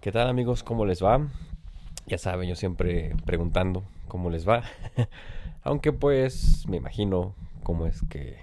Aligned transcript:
¿Qué 0.00 0.12
tal 0.12 0.28
amigos? 0.28 0.62
¿Cómo 0.62 0.86
les 0.86 1.04
va? 1.04 1.28
Ya 2.06 2.16
saben, 2.16 2.48
yo 2.48 2.56
siempre 2.56 3.14
preguntando 3.26 3.84
cómo 4.08 4.30
les 4.30 4.48
va. 4.48 4.62
Aunque 5.62 5.92
pues 5.92 6.64
me 6.66 6.78
imagino 6.78 7.34
cómo 7.64 7.84
es 7.84 8.00
que 8.08 8.38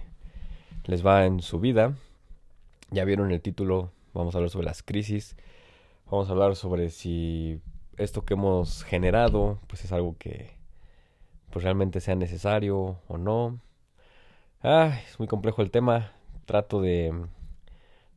les 0.85 1.03
va 1.03 1.25
en 1.25 1.41
su 1.41 1.59
vida. 1.59 1.95
Ya 2.91 3.05
vieron 3.05 3.31
el 3.31 3.41
título, 3.41 3.89
vamos 4.13 4.35
a 4.35 4.37
hablar 4.37 4.51
sobre 4.51 4.67
las 4.67 4.83
crisis. 4.83 5.35
Vamos 6.11 6.29
a 6.29 6.33
hablar 6.33 6.55
sobre 6.55 6.91
si 6.91 7.59
esto 7.97 8.23
que 8.23 8.35
hemos 8.35 8.83
generado 8.83 9.57
pues 9.65 9.83
es 9.83 9.91
algo 9.91 10.15
que 10.19 10.51
pues 11.49 11.63
realmente 11.63 12.01
sea 12.01 12.13
necesario 12.13 12.99
o 13.07 13.17
no. 13.17 13.59
Ah, 14.61 14.99
es 15.07 15.17
muy 15.17 15.27
complejo 15.27 15.63
el 15.63 15.71
tema. 15.71 16.11
Trato 16.45 16.81
de 16.81 17.25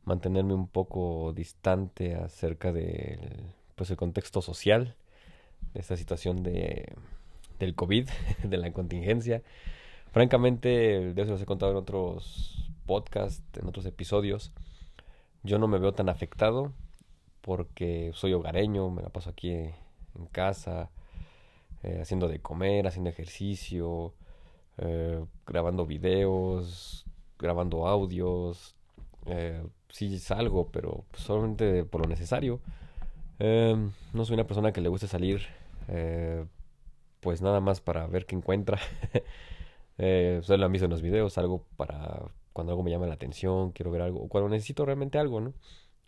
mantenerme 0.05 0.53
un 0.53 0.67
poco 0.67 1.33
distante 1.33 2.15
acerca 2.15 2.71
del 2.71 3.19
pues 3.75 3.89
el 3.89 3.97
contexto 3.97 4.41
social 4.41 4.95
de 5.73 5.79
esta 5.79 5.97
situación 5.97 6.43
de 6.43 6.93
del 7.59 7.75
COVID, 7.75 8.09
de 8.43 8.57
la 8.57 8.71
contingencia. 8.73 9.41
Francamente, 10.11 11.13
de 11.13 11.21
eso 11.21 11.31
los 11.31 11.41
he 11.41 11.45
contado 11.45 11.71
en 11.71 11.77
otros 11.77 12.69
podcasts, 12.85 13.43
en 13.57 13.67
otros 13.67 13.85
episodios. 13.85 14.51
Yo 15.43 15.57
no 15.57 15.67
me 15.67 15.79
veo 15.79 15.93
tan 15.93 16.09
afectado 16.09 16.73
porque 17.41 18.11
soy 18.13 18.33
hogareño, 18.33 18.89
me 18.89 19.01
la 19.01 19.09
paso 19.09 19.29
aquí 19.29 19.51
en 19.51 20.25
casa, 20.31 20.89
eh, 21.83 21.99
haciendo 22.01 22.27
de 22.27 22.39
comer, 22.39 22.87
haciendo 22.87 23.09
ejercicio, 23.09 24.13
eh, 24.77 25.23
grabando 25.47 25.85
videos, 25.85 27.05
grabando 27.39 27.87
audios, 27.87 28.75
eh, 29.25 29.63
sí 29.91 30.19
salgo, 30.19 30.69
pero 30.71 31.05
solamente 31.13 31.83
por 31.85 32.01
lo 32.01 32.07
necesario. 32.07 32.59
Em, 33.39 33.91
no 34.13 34.25
soy 34.25 34.35
una 34.35 34.47
persona 34.47 34.71
que 34.71 34.81
le 34.81 34.89
guste 34.89 35.07
salir, 35.07 35.41
eh, 35.87 36.45
pues 37.19 37.41
nada 37.41 37.59
más 37.59 37.81
para 37.81 38.07
ver 38.07 38.25
qué 38.25 38.35
encuentra. 38.35 38.79
eh, 39.97 40.41
lo 40.47 40.65
han 40.65 40.75
en 40.75 40.89
los 40.89 41.01
videos, 41.01 41.37
algo 41.37 41.65
para 41.77 42.23
cuando 42.53 42.73
algo 42.73 42.83
me 42.83 42.91
llama 42.91 43.07
la 43.07 43.13
atención, 43.13 43.71
quiero 43.71 43.91
ver 43.91 44.01
algo, 44.01 44.21
o 44.21 44.27
cuando 44.27 44.49
necesito 44.49 44.85
realmente 44.85 45.17
algo, 45.17 45.39
¿no? 45.41 45.53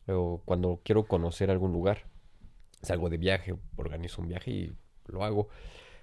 O 0.08 0.41
cuando 0.45 0.81
quiero 0.83 1.05
conocer 1.05 1.49
algún 1.49 1.71
lugar. 1.71 2.05
Salgo 2.81 3.09
de 3.09 3.17
viaje, 3.17 3.55
organizo 3.77 4.21
un 4.21 4.27
viaje 4.27 4.52
y 4.52 4.73
lo 5.08 5.23
hago. 5.23 5.47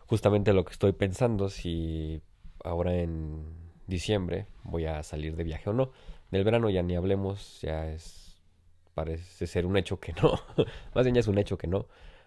Justamente 0.06 0.52
lo 0.54 0.64
que 0.64 0.72
estoy 0.72 0.92
pensando, 0.92 1.50
si 1.50 2.22
ahora 2.64 2.94
en 2.94 3.44
diciembre 3.86 4.46
voy 4.64 4.86
a 4.86 5.02
salir 5.02 5.36
de 5.36 5.44
viaje 5.44 5.68
o 5.68 5.72
no. 5.74 5.90
Del 6.30 6.44
verano 6.44 6.70
ya 6.70 6.82
ni 6.82 6.96
hablemos, 6.96 7.60
ya 7.60 7.90
es 7.90 8.20
parece 8.94 9.46
ser 9.46 9.66
un 9.66 9.76
hecho 9.76 9.98
que 9.98 10.12
no. 10.12 10.38
Más 10.94 11.04
bien 11.04 11.14
ya 11.14 11.20
es 11.20 11.28
un 11.28 11.38
hecho 11.38 11.56
que 11.58 11.66
no. 11.66 11.86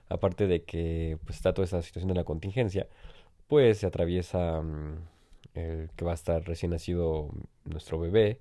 Aparte 0.09 0.47
de 0.47 0.63
que 0.63 1.17
pues 1.23 1.37
está 1.37 1.53
toda 1.53 1.65
esa 1.65 1.81
situación 1.81 2.09
de 2.09 2.15
la 2.15 2.23
contingencia, 2.23 2.87
pues 3.47 3.79
se 3.79 3.87
atraviesa 3.87 4.61
mm, 4.61 4.97
el 5.55 5.89
que 5.95 6.05
va 6.05 6.11
a 6.11 6.15
estar 6.15 6.43
recién 6.43 6.71
nacido 6.71 7.29
nuestro 7.65 7.99
bebé 7.99 8.39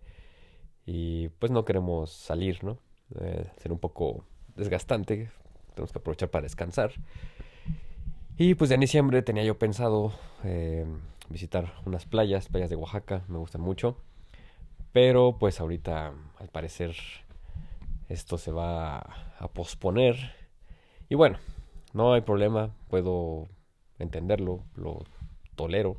y 0.86 1.28
pues 1.28 1.52
no 1.52 1.64
queremos 1.64 2.10
salir, 2.10 2.64
¿no? 2.64 2.78
Eh, 3.20 3.46
ser 3.58 3.72
un 3.72 3.78
poco 3.78 4.24
desgastante, 4.56 5.30
tenemos 5.74 5.92
que 5.92 5.98
aprovechar 5.98 6.30
para 6.30 6.42
descansar. 6.42 6.92
Y 8.36 8.54
pues 8.54 8.70
en 8.70 8.80
diciembre 8.80 9.22
tenía 9.22 9.44
yo 9.44 9.58
pensado 9.58 10.12
eh, 10.44 10.86
visitar 11.28 11.74
unas 11.84 12.06
playas, 12.06 12.48
playas 12.48 12.70
de 12.70 12.76
Oaxaca, 12.76 13.24
me 13.28 13.38
gustan 13.38 13.60
mucho. 13.60 13.96
Pero 14.92 15.36
pues 15.38 15.60
ahorita 15.60 16.12
al 16.38 16.48
parecer 16.48 16.94
esto 18.08 18.38
se 18.38 18.52
va 18.52 18.98
a 18.98 19.48
posponer. 19.52 20.16
Y 21.08 21.14
bueno, 21.14 21.38
no 21.92 22.12
hay 22.12 22.22
problema, 22.22 22.74
puedo 22.88 23.48
entenderlo, 23.98 24.64
lo 24.74 25.04
tolero. 25.56 25.96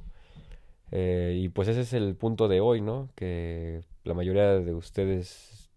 Eh, 0.91 1.39
y 1.41 1.49
pues 1.49 1.67
ese 1.67 1.81
es 1.81 1.93
el 1.93 2.15
punto 2.15 2.47
de 2.47 2.61
hoy, 2.61 2.81
¿no? 2.81 3.09
Que 3.15 3.81
la 4.03 4.13
mayoría 4.13 4.59
de 4.59 4.73
ustedes 4.73 5.71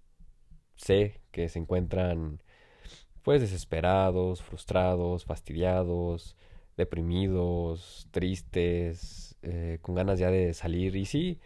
sé 0.77 1.21
que 1.31 1.49
se 1.49 1.59
encuentran 1.59 2.43
pues 3.23 3.41
desesperados, 3.41 4.43
frustrados, 4.43 5.25
fastidiados, 5.25 6.37
deprimidos, 6.77 8.09
tristes, 8.11 9.37
eh, 9.43 9.79
con 9.83 9.95
ganas 9.95 10.19
ya 10.19 10.31
de 10.31 10.55
salir. 10.55 10.97
Y 10.97 11.07
sí, 11.07 11.41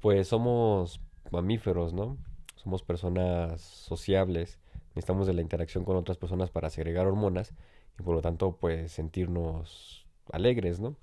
pues 0.00 0.28
somos 0.28 1.00
mamíferos, 1.30 1.92
¿no? 1.92 2.16
Somos 2.56 2.82
personas 2.82 3.60
sociables, 3.60 4.58
necesitamos 4.90 5.26
de 5.26 5.34
la 5.34 5.42
interacción 5.42 5.84
con 5.84 5.96
otras 5.96 6.18
personas 6.18 6.50
para 6.50 6.70
segregar 6.70 7.06
hormonas 7.06 7.52
y 7.98 8.02
por 8.02 8.14
lo 8.14 8.22
tanto 8.22 8.52
pues 8.52 8.92
sentirnos 8.92 10.06
alegres, 10.32 10.80
¿no? 10.80 10.96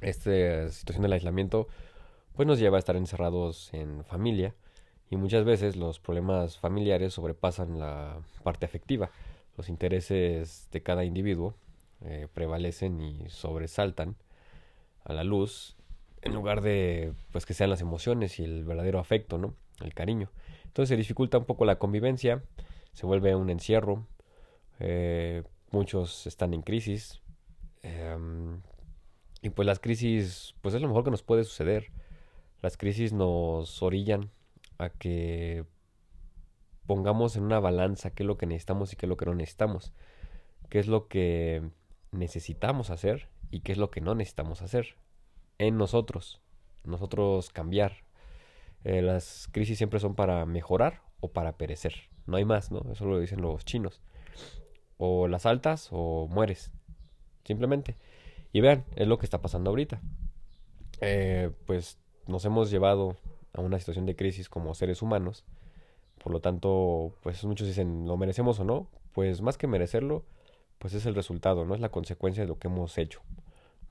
Esta 0.00 0.68
situación 0.68 1.02
del 1.02 1.12
aislamiento 1.12 1.68
pues 2.34 2.48
nos 2.48 2.58
lleva 2.58 2.78
a 2.78 2.80
estar 2.80 2.96
encerrados 2.96 3.72
en 3.72 4.04
familia 4.04 4.54
y 5.10 5.16
muchas 5.16 5.44
veces 5.44 5.76
los 5.76 6.00
problemas 6.00 6.58
familiares 6.58 7.12
sobrepasan 7.12 7.78
la 7.78 8.18
parte 8.42 8.64
afectiva. 8.66 9.10
Los 9.56 9.68
intereses 9.68 10.68
de 10.72 10.82
cada 10.82 11.04
individuo 11.04 11.54
eh, 12.00 12.28
prevalecen 12.32 13.00
y 13.00 13.28
sobresaltan 13.28 14.16
a 15.04 15.12
la 15.12 15.24
luz 15.24 15.76
en 16.22 16.34
lugar 16.34 16.62
de 16.62 17.12
pues 17.32 17.44
que 17.44 17.54
sean 17.54 17.70
las 17.70 17.80
emociones 17.80 18.38
y 18.38 18.44
el 18.44 18.64
verdadero 18.64 18.98
afecto, 18.98 19.38
¿no? 19.38 19.54
El 19.80 19.92
cariño. 19.92 20.30
Entonces 20.64 20.88
se 20.88 20.96
dificulta 20.96 21.38
un 21.38 21.44
poco 21.44 21.64
la 21.64 21.78
convivencia, 21.78 22.42
se 22.92 23.06
vuelve 23.06 23.34
un 23.34 23.50
encierro, 23.50 24.06
eh, 24.78 25.42
muchos 25.70 26.26
están 26.26 26.54
en 26.54 26.62
crisis 26.62 27.20
em, 27.82 28.60
y 29.42 29.50
pues 29.50 29.66
las 29.66 29.80
crisis 29.80 30.54
pues 30.62 30.74
es 30.74 30.80
lo 30.80 30.88
mejor 30.88 31.04
que 31.04 31.10
nos 31.10 31.22
puede 31.22 31.44
suceder. 31.44 31.90
Las 32.62 32.76
crisis 32.76 33.12
nos 33.12 33.82
orillan 33.82 34.30
a 34.78 34.90
que 34.90 35.64
pongamos 36.86 37.36
en 37.36 37.42
una 37.42 37.58
balanza 37.58 38.10
qué 38.10 38.22
es 38.22 38.26
lo 38.26 38.38
que 38.38 38.46
necesitamos 38.46 38.92
y 38.92 38.96
qué 38.96 39.06
es 39.06 39.10
lo 39.10 39.16
que 39.16 39.26
no 39.26 39.34
necesitamos, 39.34 39.92
qué 40.68 40.78
es 40.78 40.86
lo 40.86 41.08
que 41.08 41.62
necesitamos 42.12 42.90
hacer 42.90 43.28
y 43.50 43.60
qué 43.60 43.72
es 43.72 43.78
lo 43.78 43.90
que 43.90 44.00
no 44.00 44.14
necesitamos 44.14 44.62
hacer 44.62 44.96
en 45.62 45.78
nosotros, 45.78 46.40
nosotros 46.84 47.50
cambiar. 47.50 47.98
Eh, 48.84 49.00
las 49.00 49.48
crisis 49.52 49.78
siempre 49.78 50.00
son 50.00 50.16
para 50.16 50.44
mejorar 50.44 51.02
o 51.20 51.28
para 51.28 51.56
perecer, 51.56 51.94
no 52.26 52.36
hay 52.36 52.44
más, 52.44 52.72
¿no? 52.72 52.84
Eso 52.90 53.06
lo 53.06 53.20
dicen 53.20 53.40
los 53.40 53.64
chinos. 53.64 54.00
O 54.98 55.28
las 55.28 55.46
altas 55.46 55.88
o 55.92 56.26
mueres, 56.28 56.72
simplemente. 57.44 57.96
Y 58.52 58.60
vean, 58.60 58.84
es 58.96 59.06
lo 59.06 59.18
que 59.18 59.26
está 59.26 59.40
pasando 59.40 59.70
ahorita. 59.70 60.00
Eh, 61.00 61.50
pues 61.64 61.98
nos 62.26 62.44
hemos 62.44 62.70
llevado 62.70 63.16
a 63.52 63.60
una 63.60 63.78
situación 63.78 64.06
de 64.06 64.16
crisis 64.16 64.48
como 64.48 64.74
seres 64.74 65.00
humanos. 65.00 65.44
Por 66.22 66.32
lo 66.32 66.40
tanto, 66.40 67.14
pues 67.22 67.44
muchos 67.44 67.68
dicen, 67.68 68.06
¿lo 68.06 68.16
merecemos 68.16 68.58
o 68.58 68.64
no? 68.64 68.88
Pues 69.12 69.42
más 69.42 69.58
que 69.58 69.68
merecerlo, 69.68 70.24
pues 70.78 70.94
es 70.94 71.06
el 71.06 71.14
resultado, 71.14 71.64
no 71.64 71.74
es 71.74 71.80
la 71.80 71.90
consecuencia 71.90 72.42
de 72.42 72.48
lo 72.48 72.58
que 72.58 72.68
hemos 72.68 72.98
hecho, 72.98 73.20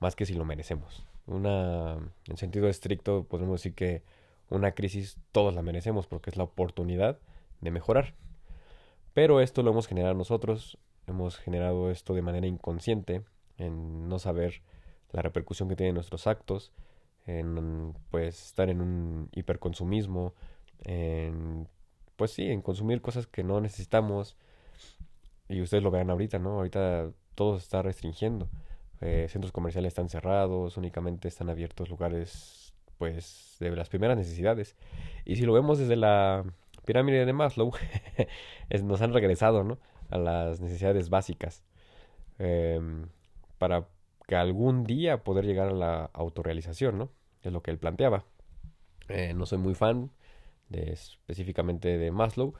más 0.00 0.16
que 0.16 0.26
si 0.26 0.34
lo 0.34 0.44
merecemos 0.44 1.06
una, 1.26 1.98
en 2.28 2.36
sentido 2.36 2.68
estricto, 2.68 3.24
podemos 3.24 3.60
decir 3.60 3.74
que 3.74 4.02
una 4.50 4.72
crisis 4.72 5.18
todos 5.32 5.54
la 5.54 5.62
merecemos 5.62 6.06
porque 6.06 6.30
es 6.30 6.36
la 6.36 6.44
oportunidad 6.44 7.18
de 7.60 7.70
mejorar. 7.70 8.14
Pero 9.14 9.40
esto 9.40 9.62
lo 9.62 9.70
hemos 9.70 9.86
generado 9.86 10.14
nosotros, 10.14 10.78
hemos 11.06 11.38
generado 11.38 11.90
esto 11.90 12.14
de 12.14 12.22
manera 12.22 12.46
inconsciente, 12.46 13.22
en 13.58 14.08
no 14.08 14.18
saber 14.18 14.62
la 15.10 15.22
repercusión 15.22 15.68
que 15.68 15.76
tienen 15.76 15.94
nuestros 15.94 16.26
actos, 16.26 16.72
en 17.26 17.94
pues 18.10 18.46
estar 18.46 18.68
en 18.68 18.80
un 18.80 19.28
hiperconsumismo, 19.32 20.34
en 20.84 21.68
pues 22.16 22.32
sí, 22.32 22.50
en 22.50 22.62
consumir 22.62 23.00
cosas 23.00 23.26
que 23.26 23.42
no 23.42 23.60
necesitamos. 23.60 24.36
Y 25.48 25.60
ustedes 25.60 25.82
lo 25.82 25.90
vean 25.90 26.10
ahorita, 26.10 26.38
¿no? 26.38 26.58
Ahorita 26.58 27.10
todo 27.34 27.58
se 27.58 27.64
está 27.64 27.82
restringiendo. 27.82 28.48
Eh, 29.02 29.26
centros 29.28 29.52
comerciales 29.52 29.88
están 29.88 30.08
cerrados, 30.08 30.76
únicamente 30.76 31.26
están 31.26 31.50
abiertos 31.50 31.90
lugares 31.90 32.72
pues 32.98 33.56
de 33.58 33.70
las 33.74 33.88
primeras 33.88 34.16
necesidades. 34.16 34.76
Y 35.24 35.36
si 35.36 35.42
lo 35.42 35.52
vemos 35.52 35.78
desde 35.78 35.96
la 35.96 36.44
pirámide 36.84 37.26
de 37.26 37.32
Maslow, 37.32 37.72
nos 38.84 39.02
han 39.02 39.12
regresado 39.12 39.64
¿no? 39.64 39.78
a 40.10 40.18
las 40.18 40.60
necesidades 40.60 41.10
básicas 41.10 41.64
em, 42.38 43.08
para 43.58 43.88
que 44.28 44.36
algún 44.36 44.84
día 44.84 45.24
poder 45.24 45.46
llegar 45.46 45.68
a 45.68 45.72
la 45.72 46.10
autorrealización, 46.12 46.96
¿no? 46.96 47.10
Es 47.42 47.52
lo 47.52 47.60
que 47.60 47.72
él 47.72 47.78
planteaba. 47.78 48.24
Eh, 49.08 49.34
no 49.34 49.46
soy 49.46 49.58
muy 49.58 49.74
fan 49.74 50.12
de 50.68 50.92
específicamente 50.92 51.98
de 51.98 52.10
Maslow 52.12 52.54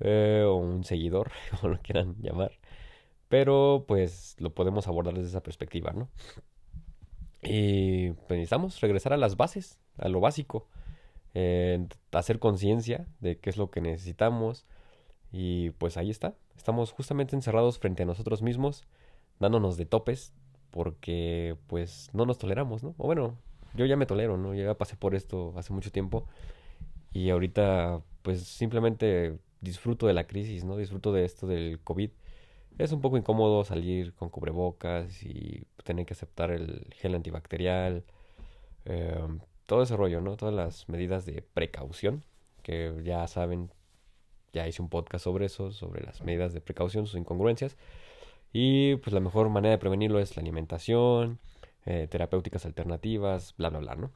eh, 0.00 0.42
o 0.46 0.56
un 0.56 0.84
seguidor, 0.84 1.30
como 1.60 1.74
lo 1.74 1.80
quieran 1.80 2.16
llamar. 2.20 2.52
Pero 3.28 3.84
pues 3.88 4.36
lo 4.38 4.54
podemos 4.54 4.86
abordar 4.86 5.14
desde 5.14 5.28
esa 5.28 5.42
perspectiva, 5.42 5.92
¿no? 5.92 6.08
Y 7.42 8.10
pues, 8.12 8.30
necesitamos 8.30 8.80
regresar 8.80 9.12
a 9.12 9.16
las 9.16 9.36
bases, 9.36 9.78
a 9.98 10.08
lo 10.08 10.20
básico, 10.20 10.68
hacer 12.12 12.38
conciencia 12.38 13.06
de 13.20 13.38
qué 13.38 13.50
es 13.50 13.56
lo 13.58 13.70
que 13.70 13.80
necesitamos 13.80 14.66
Y 15.32 15.70
pues 15.72 15.96
ahí 15.96 16.10
está. 16.10 16.34
Estamos 16.56 16.92
justamente 16.92 17.36
encerrados 17.36 17.78
frente 17.78 18.04
a 18.04 18.06
nosotros 18.06 18.42
mismos, 18.42 18.86
dándonos 19.38 19.76
de 19.76 19.86
topes, 19.86 20.32
porque 20.70 21.56
pues 21.66 22.10
no 22.12 22.26
nos 22.26 22.38
toleramos, 22.38 22.82
¿no? 22.82 22.94
O 22.98 23.06
bueno, 23.06 23.36
yo 23.74 23.86
ya 23.86 23.96
me 23.96 24.06
tolero, 24.06 24.36
¿no? 24.38 24.54
Ya 24.54 24.74
pasé 24.74 24.96
por 24.96 25.14
esto 25.14 25.52
hace 25.56 25.72
mucho 25.72 25.92
tiempo 25.92 26.26
y 27.12 27.30
ahorita 27.30 28.02
pues 28.22 28.42
simplemente 28.44 29.38
disfruto 29.60 30.06
de 30.06 30.14
la 30.14 30.26
crisis, 30.26 30.64
¿no? 30.64 30.76
Disfruto 30.76 31.12
de 31.12 31.24
esto 31.24 31.46
del 31.46 31.80
COVID. 31.80 32.10
Es 32.78 32.92
un 32.92 33.00
poco 33.00 33.16
incómodo 33.16 33.64
salir 33.64 34.12
con 34.14 34.28
cubrebocas 34.28 35.22
y 35.22 35.66
tener 35.84 36.04
que 36.04 36.12
aceptar 36.12 36.50
el 36.50 36.86
gel 36.94 37.14
antibacterial, 37.14 38.04
em, 38.84 39.40
todo 39.66 39.82
ese 39.82 39.96
rollo, 39.96 40.20
¿no? 40.20 40.36
Todas 40.36 40.54
las 40.54 40.88
medidas 40.88 41.24
de 41.26 41.42
precaución, 41.42 42.24
que 42.62 42.92
ya 43.04 43.26
saben, 43.28 43.70
ya 44.52 44.68
hice 44.68 44.82
un 44.82 44.90
podcast 44.90 45.24
sobre 45.24 45.46
eso, 45.46 45.72
sobre 45.72 46.02
las 46.04 46.22
medidas 46.22 46.52
de 46.52 46.60
precaución, 46.60 47.06
sus 47.06 47.18
incongruencias. 47.18 47.76
Y 48.52 48.96
pues 48.96 49.12
la 49.14 49.20
mejor 49.20 49.48
manera 49.50 49.72
de 49.72 49.78
prevenirlo 49.78 50.20
es 50.20 50.36
la 50.36 50.42
alimentación, 50.42 51.38
eh, 51.86 52.08
terapéuticas 52.10 52.66
alternativas, 52.66 53.54
bla, 53.56 53.70
bla, 53.70 53.80
bla, 53.80 53.96
¿no? 53.96 54.12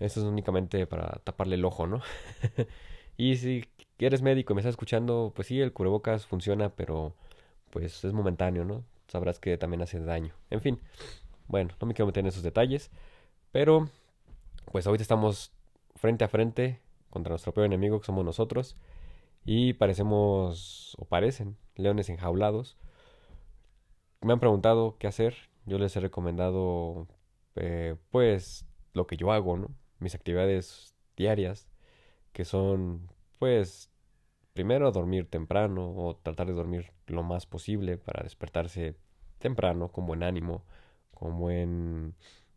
Eso 0.00 0.20
es 0.20 0.26
únicamente 0.26 0.86
para 0.86 1.20
taparle 1.24 1.56
el 1.56 1.64
ojo, 1.64 1.86
¿no? 1.86 2.02
y 3.16 3.36
si 3.36 3.64
eres 3.98 4.22
médico 4.22 4.52
y 4.52 4.56
me 4.56 4.60
estás 4.60 4.72
escuchando, 4.74 5.32
pues 5.34 5.48
sí, 5.48 5.60
el 5.60 5.72
cubrebocas 5.72 6.26
funciona, 6.26 6.70
pero 6.70 7.14
pues 7.76 8.06
es 8.06 8.14
momentáneo, 8.14 8.64
¿no? 8.64 8.84
Sabrás 9.06 9.38
que 9.38 9.58
también 9.58 9.82
hace 9.82 10.00
daño. 10.00 10.32
En 10.48 10.62
fin, 10.62 10.80
bueno, 11.46 11.74
no 11.78 11.86
me 11.86 11.92
quiero 11.92 12.06
meter 12.06 12.22
en 12.22 12.28
esos 12.28 12.42
detalles, 12.42 12.90
pero 13.52 13.90
pues 14.72 14.86
ahorita 14.86 15.02
estamos 15.02 15.52
frente 15.94 16.24
a 16.24 16.28
frente 16.28 16.80
contra 17.10 17.32
nuestro 17.32 17.52
peor 17.52 17.66
enemigo 17.66 18.00
que 18.00 18.06
somos 18.06 18.24
nosotros 18.24 18.76
y 19.44 19.74
parecemos 19.74 20.96
o 20.98 21.04
parecen 21.04 21.58
leones 21.74 22.08
enjaulados. 22.08 22.78
Me 24.22 24.32
han 24.32 24.40
preguntado 24.40 24.96
qué 24.98 25.06
hacer, 25.06 25.36
yo 25.66 25.76
les 25.76 25.94
he 25.96 26.00
recomendado 26.00 27.06
eh, 27.56 27.96
pues 28.10 28.64
lo 28.94 29.06
que 29.06 29.18
yo 29.18 29.32
hago, 29.32 29.58
¿no? 29.58 29.68
Mis 29.98 30.14
actividades 30.14 30.94
diarias, 31.14 31.68
que 32.32 32.46
son 32.46 33.10
pues 33.38 33.90
primero 34.56 34.90
dormir 34.90 35.28
temprano 35.28 35.92
o 35.94 36.16
tratar 36.16 36.46
de 36.46 36.54
dormir 36.54 36.90
lo 37.06 37.22
más 37.22 37.44
posible 37.44 37.98
para 37.98 38.22
despertarse 38.22 38.96
temprano, 39.38 39.92
con 39.92 40.06
buen 40.06 40.22
ánimo, 40.22 40.64
con 41.12 41.38
buen 41.38 42.14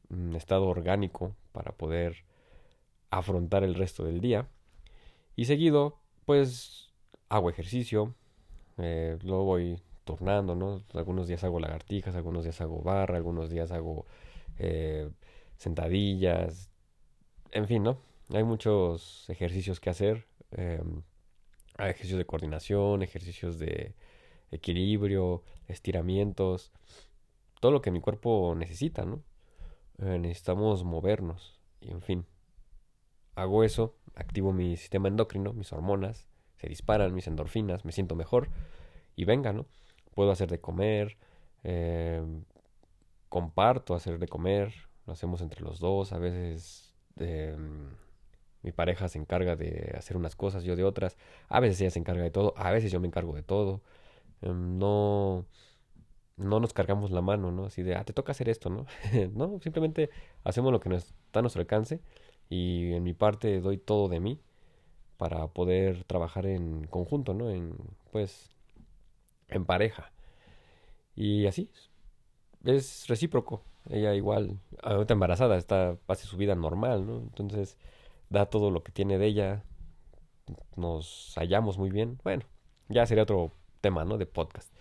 mm, 0.07 0.33
estado 0.33 0.67
orgánico 0.67 1.35
para 1.51 1.73
poder 1.73 2.23
afrontar 3.11 3.65
el 3.65 3.75
resto 3.75 4.05
del 4.05 4.21
día. 4.21 4.47
Y 5.35 5.45
seguido, 5.45 5.99
pues 6.25 6.93
hago 7.27 7.49
ejercicio, 7.49 8.15
eh, 8.77 9.17
lo 9.23 9.43
voy 9.43 9.81
turnando, 10.05 10.55
¿no? 10.55 10.83
Algunos 10.93 11.27
días 11.27 11.43
hago 11.43 11.59
lagartijas, 11.59 12.15
algunos 12.15 12.45
días 12.45 12.61
hago 12.61 12.81
barra, 12.81 13.17
algunos 13.17 13.49
días 13.49 13.71
hago 13.73 14.05
eh, 14.57 15.09
sentadillas, 15.57 16.71
en 17.51 17.67
fin, 17.67 17.83
¿no? 17.83 17.97
Hay 18.33 18.45
muchos 18.45 19.29
ejercicios 19.29 19.81
que 19.81 19.89
hacer. 19.89 20.25
Em, 20.51 21.03
ejercicios 21.87 22.17
de 22.17 22.25
coordinación, 22.25 23.01
ejercicios 23.01 23.59
de 23.59 23.95
equilibrio, 24.51 25.43
estiramientos, 25.67 26.71
todo 27.59 27.71
lo 27.71 27.81
que 27.81 27.91
mi 27.91 28.01
cuerpo 28.01 28.55
necesita, 28.57 29.05
¿no? 29.05 29.23
Eh, 29.99 30.17
necesitamos 30.19 30.83
movernos 30.83 31.59
y 31.81 31.91
en 31.91 32.01
fin. 32.01 32.25
Hago 33.35 33.63
eso, 33.63 33.95
activo 34.15 34.53
mi 34.53 34.75
sistema 34.77 35.07
endocrino, 35.07 35.53
mis 35.53 35.71
hormonas, 35.71 36.27
se 36.55 36.67
disparan 36.67 37.13
mis 37.13 37.27
endorfinas, 37.27 37.85
me 37.85 37.91
siento 37.91 38.15
mejor 38.15 38.49
y 39.15 39.25
venga, 39.25 39.53
¿no? 39.53 39.65
Puedo 40.13 40.31
hacer 40.31 40.49
de 40.49 40.59
comer, 40.59 41.17
em, 41.63 42.43
comparto 43.29 43.95
hacer 43.95 44.19
de 44.19 44.27
comer, 44.27 44.73
lo 45.05 45.13
hacemos 45.13 45.41
entre 45.41 45.61
los 45.61 45.79
dos, 45.79 46.11
a 46.13 46.19
veces 46.19 46.95
em, 47.17 47.89
mi 48.63 48.71
pareja 48.71 49.07
se 49.07 49.19
encarga 49.19 49.55
de 49.55 49.93
hacer 49.97 50.17
unas 50.17 50.35
cosas, 50.35 50.63
yo 50.63 50.75
de 50.75 50.83
otras, 50.83 51.17
a 51.47 51.59
veces 51.59 51.81
ella 51.81 51.91
se 51.91 51.99
encarga 51.99 52.23
de 52.23 52.31
todo, 52.31 52.53
a 52.57 52.71
veces 52.71 52.91
yo 52.91 52.99
me 52.99 53.07
encargo 53.07 53.33
de 53.35 53.43
todo, 53.43 53.81
em, 54.41 54.77
no, 54.77 55.45
no 56.37 56.59
nos 56.59 56.73
cargamos 56.73 57.11
la 57.11 57.21
mano, 57.21 57.51
¿no? 57.51 57.65
Así 57.65 57.83
de, 57.83 57.95
ah, 57.95 58.03
te 58.05 58.13
toca 58.13 58.31
hacer 58.31 58.49
esto, 58.49 58.69
¿no? 58.69 58.85
no, 59.33 59.59
simplemente 59.61 60.09
hacemos 60.43 60.71
lo 60.71 60.79
que 60.79 60.89
nos, 60.89 61.05
está 61.05 61.39
a 61.39 61.41
nuestro 61.43 61.61
alcance 61.61 62.01
y 62.49 62.93
en 62.93 63.03
mi 63.03 63.13
parte 63.13 63.61
doy 63.61 63.77
todo 63.77 64.09
de 64.09 64.19
mí 64.19 64.39
para 65.17 65.47
poder 65.47 66.03
trabajar 66.05 66.45
en 66.45 66.85
conjunto, 66.87 67.33
¿no? 67.33 67.49
En, 67.49 67.75
pues, 68.11 68.49
en 69.49 69.65
pareja. 69.65 70.11
Y 71.15 71.47
así, 71.47 71.69
es 72.63 73.07
recíproco. 73.07 73.61
Ella 73.89 74.13
igual, 74.15 74.59
ahorita 74.83 75.13
embarazada, 75.13 75.57
está, 75.57 75.97
hace 76.07 76.27
su 76.27 76.37
vida 76.37 76.55
normal, 76.55 77.05
¿no? 77.05 77.17
Entonces, 77.17 77.77
da 78.29 78.47
todo 78.47 78.71
lo 78.71 78.83
que 78.83 78.91
tiene 78.91 79.17
de 79.17 79.27
ella. 79.27 79.63
Nos 80.75 81.33
hallamos 81.37 81.77
muy 81.77 81.89
bien. 81.89 82.19
Bueno, 82.23 82.43
ya 82.87 83.05
sería 83.05 83.23
otro 83.23 83.51
tema, 83.81 84.05
¿no? 84.05 84.17
De 84.17 84.25
podcast. 84.25 84.73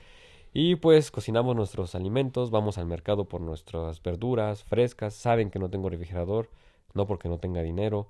Y 0.53 0.77
pues 0.77 1.11
cocinamos 1.11 1.55
nuestros 1.55 1.95
alimentos, 1.95 2.51
vamos 2.51 2.79
al 2.79 2.87
mercado 2.87 3.27
por 3.27 3.41
nuestras 3.41 4.03
verduras 4.03 4.65
frescas. 4.65 5.15
Saben 5.15 5.51
que 5.51 5.59
no 5.59 5.71
tengo 5.71 5.91
refrigerador, 5.91 6.51
no 6.95 7.07
porque 7.07 7.29
no 7.29 7.39
tenga 7.39 7.63
dinero. 7.63 8.09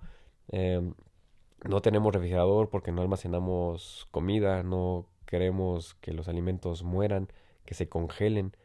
Em, 0.48 0.94
no 1.64 1.82
tenemos 1.82 2.12
refrigerador 2.12 2.70
porque 2.70 2.92
no 2.92 3.02
almacenamos 3.02 4.06
comida, 4.10 4.62
no 4.62 5.06
queremos 5.26 5.94
que 5.96 6.12
los 6.12 6.28
alimentos 6.28 6.84
mueran, 6.84 7.28
que 7.64 7.74
se 7.74 7.88
congelen, 7.88 8.56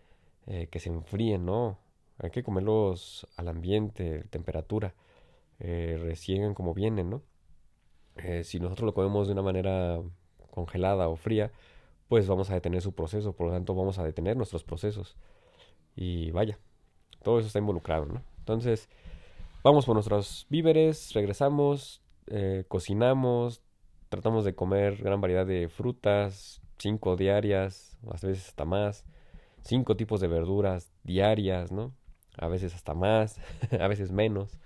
eh, 0.48 0.68
que 0.68 0.80
se 0.80 0.90
enfríen, 0.90 1.46
no. 1.46 1.80
Hay 2.20 2.30
que 2.30 2.44
comerlos 2.44 3.28
al 3.38 3.48
ambiente, 3.48 4.24
temperatura, 4.30 4.94
eh, 5.60 5.98
recién 6.02 6.54
como 6.54 6.74
vienen, 6.74 7.10
¿no? 7.10 7.24
Eh, 8.18 8.44
si 8.44 8.60
nosotros 8.60 8.86
lo 8.86 8.94
comemos 8.94 9.28
de 9.28 9.34
una 9.34 9.42
manera 9.42 10.02
congelada 10.52 11.08
o 11.08 11.16
fría, 11.16 11.52
pues 12.08 12.28
vamos 12.28 12.50
a 12.52 12.54
detener 12.54 12.82
su 12.82 12.94
proceso, 12.94 13.34
por 13.34 13.48
lo 13.48 13.54
tanto 13.54 13.74
vamos 13.74 13.98
a 13.98 14.04
detener 14.04 14.38
nuestros 14.38 14.64
procesos. 14.64 15.16
Y 15.96 16.32
vaya, 16.32 16.60
todo 17.24 17.40
eso 17.40 17.48
está 17.48 17.60
involucrado, 17.60 18.06
¿no? 18.06 18.22
Entonces, 18.40 18.90
vamos 19.64 19.86
por 19.86 19.96
nuestros 19.96 20.46
víveres, 20.50 21.14
regresamos, 21.14 22.02
eh, 22.28 22.66
cocinamos, 22.68 23.62
tratamos 24.10 24.46
de 24.46 24.54
comer 24.54 24.98
gran 24.98 25.22
variedad 25.22 25.46
de 25.46 25.70
frutas, 25.70 26.62
cinco 26.78 27.16
diarias, 27.16 27.98
a 28.08 28.14
veces 28.14 28.50
hasta 28.50 28.66
más, 28.66 29.06
cinco 29.64 29.96
tipos 29.96 30.20
de 30.22 30.28
verduras 30.28 30.94
diarias, 31.04 31.72
¿no? 31.72 31.94
A 32.38 32.48
veces 32.48 32.76
hasta 32.76 32.94
más, 32.94 33.40
a 33.80 33.88
veces 33.88 34.12
menos, 34.12 34.60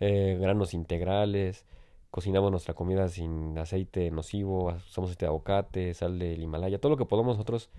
eh, 0.00 0.36
granos 0.40 0.74
integrales, 0.74 1.66
cocinamos 2.10 2.50
nuestra 2.50 2.74
comida 2.74 3.08
sin 3.08 3.58
aceite 3.58 4.10
nocivo, 4.10 4.74
usamos 4.86 5.16
de 5.18 5.26
aguacate, 5.26 5.94
sal 5.94 6.18
del 6.18 6.42
Himalaya, 6.42 6.78
todo 6.80 6.90
lo 6.90 6.96
que 6.96 7.06
podamos 7.06 7.36
nosotros 7.36 7.70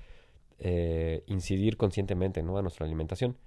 eh, 0.59 1.23
incidir 1.27 1.77
conscientemente 1.77 2.43
¿no? 2.43 2.57
a 2.57 2.61
nuestra 2.61 2.85
alimentación. 2.85 3.37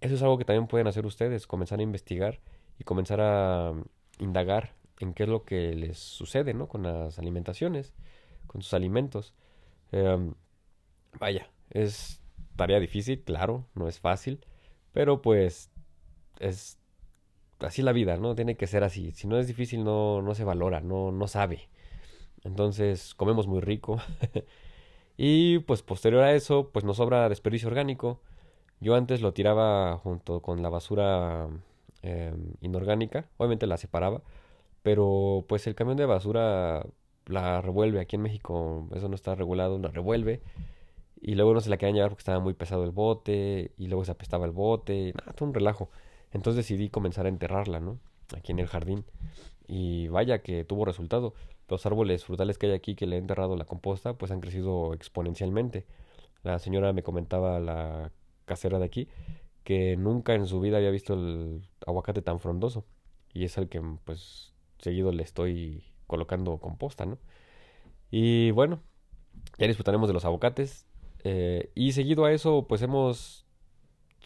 Eso 0.00 0.14
es 0.14 0.22
algo 0.22 0.38
que 0.38 0.44
también 0.44 0.66
pueden 0.66 0.86
hacer 0.86 1.06
ustedes, 1.06 1.46
comenzar 1.46 1.80
a 1.80 1.82
investigar 1.82 2.40
y 2.78 2.84
comenzar 2.84 3.20
a 3.20 3.72
indagar 4.18 4.74
en 5.00 5.14
qué 5.14 5.24
es 5.24 5.28
lo 5.28 5.44
que 5.44 5.74
les 5.74 5.98
sucede 5.98 6.54
¿no? 6.54 6.68
con 6.68 6.82
las 6.82 7.18
alimentaciones, 7.18 7.94
con 8.46 8.62
sus 8.62 8.74
alimentos. 8.74 9.34
Em, 9.92 10.34
vaya, 11.18 11.50
es 11.70 12.20
tarea 12.56 12.80
difícil, 12.80 13.22
claro, 13.22 13.66
no 13.74 13.88
es 13.88 14.00
fácil, 14.00 14.44
pero 14.92 15.22
pues 15.22 15.70
es 16.40 16.78
así 17.60 17.82
la 17.82 17.92
vida, 17.92 18.16
¿no? 18.16 18.34
Tiene 18.34 18.56
que 18.56 18.66
ser 18.66 18.84
así. 18.84 19.10
Si 19.12 19.26
no 19.26 19.38
es 19.38 19.46
difícil, 19.46 19.84
no, 19.84 20.22
no 20.22 20.34
se 20.34 20.44
valora, 20.44 20.80
no, 20.80 21.12
no 21.12 21.28
sabe. 21.28 21.68
Entonces, 22.44 23.14
comemos 23.14 23.46
muy 23.46 23.60
rico. 23.60 23.98
y 25.16 25.60
pues 25.60 25.82
posterior 25.82 26.22
a 26.22 26.34
eso, 26.34 26.70
pues 26.72 26.84
nos 26.84 26.98
sobra 26.98 27.28
desperdicio 27.28 27.68
orgánico. 27.68 28.20
Yo 28.80 28.94
antes 28.94 29.20
lo 29.22 29.32
tiraba 29.32 29.98
junto 29.98 30.42
con 30.42 30.62
la 30.62 30.68
basura 30.68 31.48
em, 32.02 32.54
inorgánica. 32.60 33.28
Obviamente 33.38 33.66
la 33.66 33.76
separaba. 33.78 34.22
Pero 34.82 35.44
pues 35.48 35.66
el 35.66 35.74
camión 35.74 35.96
de 35.96 36.06
basura 36.06 36.86
la 37.26 37.60
revuelve. 37.60 38.00
Aquí 38.00 38.16
en 38.16 38.22
México 38.22 38.88
eso 38.94 39.08
no 39.08 39.14
está 39.14 39.34
regulado, 39.34 39.78
la 39.78 39.88
revuelve. 39.88 40.42
Y 41.20 41.34
luego 41.34 41.54
no 41.54 41.60
se 41.60 41.70
la 41.70 41.78
querían 41.78 41.96
llevar 41.96 42.10
porque 42.10 42.20
estaba 42.22 42.40
muy 42.40 42.54
pesado 42.54 42.84
el 42.84 42.92
bote. 42.92 43.72
Y 43.78 43.88
luego 43.88 44.04
se 44.04 44.12
apestaba 44.12 44.46
el 44.46 44.52
bote. 44.52 45.12
Nada, 45.18 45.32
todo 45.32 45.48
un 45.48 45.54
relajo. 45.54 45.90
Entonces 46.32 46.56
decidí 46.56 46.88
comenzar 46.88 47.26
a 47.26 47.28
enterrarla, 47.28 47.80
¿no? 47.80 47.98
Aquí 48.36 48.52
en 48.52 48.58
el 48.58 48.66
jardín. 48.66 49.04
Y 49.68 50.08
vaya 50.08 50.42
que 50.42 50.64
tuvo 50.64 50.84
resultado. 50.84 51.34
Los 51.68 51.86
árboles 51.86 52.24
frutales 52.24 52.58
que 52.58 52.66
hay 52.66 52.72
aquí 52.72 52.94
que 52.94 53.06
le 53.06 53.16
he 53.16 53.18
enterrado 53.18 53.56
la 53.56 53.64
composta, 53.64 54.14
pues 54.14 54.30
han 54.30 54.40
crecido 54.40 54.94
exponencialmente. 54.94 55.86
La 56.42 56.58
señora 56.58 56.92
me 56.92 57.02
comentaba, 57.02 57.58
la 57.58 58.12
casera 58.44 58.78
de 58.78 58.84
aquí, 58.84 59.08
que 59.64 59.96
nunca 59.96 60.34
en 60.34 60.46
su 60.46 60.60
vida 60.60 60.76
había 60.76 60.90
visto 60.90 61.14
el 61.14 61.68
aguacate 61.86 62.22
tan 62.22 62.38
frondoso. 62.38 62.84
Y 63.32 63.44
es 63.44 63.58
el 63.58 63.68
que, 63.68 63.82
pues, 64.04 64.52
seguido 64.78 65.12
le 65.12 65.22
estoy 65.22 65.84
colocando 66.06 66.58
composta, 66.58 67.04
¿no? 67.04 67.18
Y 68.10 68.52
bueno, 68.52 68.80
ya 69.58 69.66
disfrutaremos 69.66 70.08
de 70.08 70.14
los 70.14 70.24
aguacates. 70.24 70.86
Eh, 71.24 71.70
y 71.74 71.92
seguido 71.92 72.24
a 72.24 72.32
eso, 72.32 72.66
pues 72.68 72.82
hemos 72.82 73.45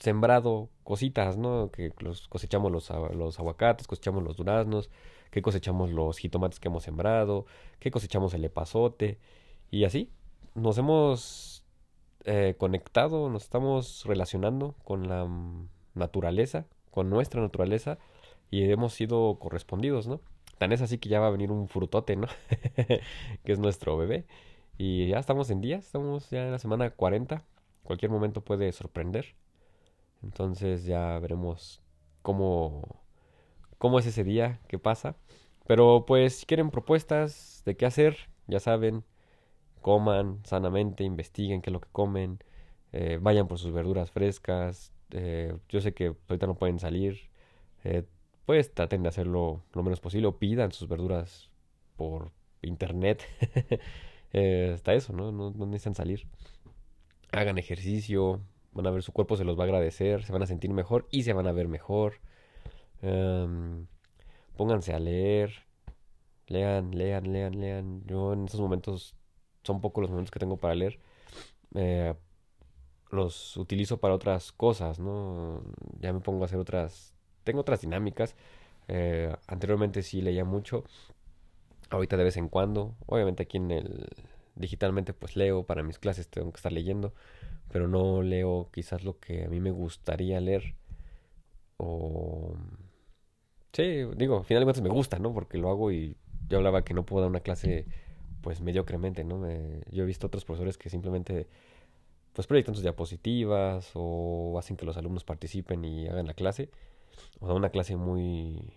sembrado 0.01 0.71
cositas, 0.83 1.37
¿no? 1.37 1.71
Que 1.71 1.93
los 2.01 2.27
cosechamos 2.29 2.73
los, 2.73 2.91
los 3.15 3.39
aguacates, 3.39 3.87
cosechamos 3.87 4.25
los 4.25 4.37
duraznos, 4.37 4.91
que 5.31 5.43
cosechamos 5.43 5.91
los 5.93 6.19
jitomates 6.19 6.59
que 6.59 6.69
hemos 6.69 6.83
sembrado, 6.83 7.47
que 7.79 7.91
cosechamos 7.91 8.35
el 8.35 8.45
epazote. 8.45 9.19
Y 9.71 9.85
así, 9.85 10.11
nos 10.55 10.79
hemos 10.79 11.65
eh, 12.25 12.57
conectado, 12.59 13.29
nos 13.31 13.45
estamos 13.45 14.05
relacionando 14.07 14.75
con 14.85 15.09
la 15.09 15.29
naturaleza, 15.95 16.67
con 16.91 17.11
nuestra 17.11 17.41
naturaleza, 17.43 17.99
y 18.51 18.71
hemos 18.71 18.95
sido 18.95 19.39
correspondidos, 19.39 20.09
¿no? 20.09 20.21
Tan 20.59 20.73
es 20.73 20.83
así 20.83 20.99
que 20.99 21.09
ya 21.09 21.21
va 21.21 21.29
a 21.29 21.31
venir 21.31 21.53
un 21.53 21.69
frutote, 21.69 22.17
¿no? 22.17 22.27
que 23.45 23.53
es 23.53 23.59
nuestro 23.59 23.97
bebé. 23.97 24.27
Y 24.79 25.09
ya 25.09 25.19
estamos 25.19 25.51
en 25.51 25.61
días, 25.61 25.87
estamos 25.87 26.31
ya 26.31 26.45
en 26.47 26.53
la 26.53 26.59
semana 26.59 26.91
40. 26.91 27.45
Cualquier 27.83 28.11
momento 28.11 28.43
puede 28.43 28.73
sorprender. 28.73 29.35
Entonces 30.23 30.85
ya 30.85 31.19
veremos 31.19 31.83
cómo, 32.23 33.03
cómo 33.79 33.99
es 33.99 34.07
ese 34.07 34.25
día, 34.25 34.61
qué 34.69 34.79
pasa. 34.79 35.17
Pero 35.67 36.05
pues 36.07 36.39
si 36.41 36.47
quieren 36.47 36.71
propuestas 36.71 37.63
de 37.65 37.77
qué 37.77 37.87
hacer, 37.87 38.17
ya 38.47 38.61
saben, 38.61 39.05
coman 39.81 40.41
sanamente, 40.45 41.05
investiguen 41.05 41.63
qué 41.63 41.71
es 41.71 41.73
lo 41.73 41.81
que 41.81 41.89
comen, 41.93 42.41
eh, 42.93 43.19
vayan 43.21 43.49
por 43.49 43.59
sus 43.59 43.73
verduras 43.73 44.11
frescas. 44.11 44.93
Eh, 45.11 45.57
yo 45.69 45.81
sé 45.81 45.95
que 45.95 46.15
ahorita 46.29 46.47
no 46.47 46.57
pueden 46.57 46.79
salir, 46.79 47.31
eh, 47.85 48.05
pues 48.47 48.75
traten 48.75 49.03
de 49.03 49.09
hacerlo 49.09 49.63
lo 49.73 49.83
menos 49.83 50.01
posible 50.01 50.29
o 50.29 50.39
pidan 50.39 50.73
sus 50.73 50.89
verduras 50.89 51.51
por 51.97 52.33
internet. 52.63 53.23
Hasta 54.75 54.95
eso, 54.95 55.13
¿no? 55.13 55.33
¿no? 55.33 55.51
necesitan 55.67 55.95
salir. 55.95 56.27
Hagan 57.33 57.59
ejercicio, 57.59 58.41
van 58.73 58.87
a 58.87 58.91
ver 58.91 59.03
su 59.03 59.13
cuerpo 59.13 59.37
se 59.37 59.45
los 59.45 59.59
va 59.59 59.65
a 59.65 59.67
agradecer, 59.67 60.25
se 60.25 60.33
van 60.33 60.43
a 60.43 60.47
sentir 60.47 60.71
mejor 60.73 61.09
y 61.11 61.23
se 61.25 61.33
van 61.33 61.47
a 61.47 61.53
ver 61.53 61.69
mejor. 61.69 62.15
Em, 63.03 63.87
pónganse 64.57 64.93
a 64.95 64.99
leer, 65.01 65.53
lean, 66.47 66.91
lean, 66.97 67.33
lean, 67.33 67.61
lean. 67.61 68.03
Yo 68.07 68.33
en 68.33 68.45
estos 68.45 68.61
momentos 68.61 69.17
son 69.63 69.81
pocos 69.81 70.03
los 70.03 70.11
momentos 70.11 70.31
que 70.31 70.39
tengo 70.41 70.57
para 70.57 70.75
leer. 70.75 70.99
Eh, 71.75 72.15
los 73.11 73.57
utilizo 73.57 73.99
para 73.99 74.15
otras 74.15 74.53
cosas, 74.53 74.99
¿no? 74.99 75.63
Ya 76.01 76.13
me 76.13 76.21
pongo 76.21 76.43
a 76.43 76.47
hacer 76.47 76.59
otras, 76.59 77.15
tengo 77.45 77.61
otras 77.61 77.81
dinámicas. 77.81 78.37
Eh, 78.89 79.35
anteriormente 79.47 80.03
sí 80.03 80.21
leía 80.23 80.45
mucho, 80.45 80.85
ahorita 81.91 82.17
de 82.17 82.25
vez 82.25 82.37
en 82.37 82.49
cuando. 82.49 82.95
Obviamente 83.07 83.43
aquí 83.45 83.59
en 83.59 83.71
el 83.71 84.09
digitalmente 84.55 85.13
pues 85.13 85.37
leo 85.37 85.65
para 85.65 85.83
mis 85.83 85.99
clases, 85.99 86.29
tengo 86.29 86.51
que 86.53 86.57
estar 86.57 86.73
leyendo, 86.73 87.15
pero 87.73 87.89
no 87.89 88.23
leo 88.23 88.69
quizás 88.73 89.05
lo 89.05 89.19
que 89.19 89.45
a 89.45 89.49
mí 89.49 89.61
me 89.61 89.71
gustaría 89.71 90.41
leer. 90.41 90.75
O 91.77 92.55
sí, 93.73 94.05
digo, 94.17 94.43
finalmente 94.43 94.83
me 94.83 94.89
gusta, 94.89 95.19
¿no? 95.19 95.33
Porque 95.33 95.59
lo 95.59 95.71
hago 95.71 95.93
y 95.93 96.17
yo 96.49 96.59
hablaba 96.59 96.85
que 96.85 96.95
no 96.95 97.05
puedo 97.07 97.23
dar 97.23 97.31
una 97.31 97.41
clase 97.41 97.87
pues 98.43 98.61
mediocremente, 98.61 99.23
¿no? 99.23 99.47
yo 99.91 100.05
he 100.05 100.07
visto 100.07 100.27
otros 100.27 100.47
profesores 100.47 100.79
que 100.79 100.89
simplemente 100.89 101.47
pues 102.33 102.47
proyectan 102.47 102.75
sus 102.75 102.83
diapositivas 102.83 103.91
o 103.95 104.57
hacen 104.59 104.77
que 104.77 104.87
los 104.87 104.97
alumnos 104.97 105.25
participen 105.25 105.85
y 105.85 106.09
hagan 106.09 106.27
la 106.27 106.35
clase. 106.35 106.71
O 107.41 107.47
sea, 107.47 107.55
una 107.55 107.71
clase 107.71 107.97
muy 107.97 108.73